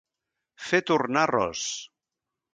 [0.69, 1.69] Fer tornar ros.